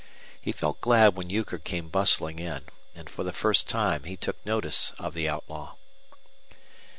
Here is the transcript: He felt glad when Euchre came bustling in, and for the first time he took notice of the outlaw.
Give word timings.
He 0.41 0.51
felt 0.51 0.81
glad 0.81 1.15
when 1.15 1.29
Euchre 1.29 1.59
came 1.59 1.87
bustling 1.89 2.39
in, 2.39 2.63
and 2.95 3.07
for 3.07 3.23
the 3.23 3.31
first 3.31 3.69
time 3.69 4.05
he 4.05 4.15
took 4.17 4.43
notice 4.43 4.93
of 4.97 5.13
the 5.13 5.29
outlaw. 5.29 5.75